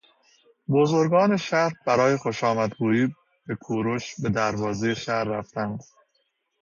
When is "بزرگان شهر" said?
0.69-1.71